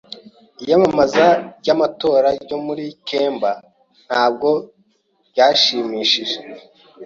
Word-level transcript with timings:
Iyamamaza 0.63 1.25
ry’amatora 1.59 2.29
ryo 2.43 2.57
mu 2.63 2.73
kemba 3.07 3.51
ntabwo 4.07 4.49
ryashimishije. 5.29 6.37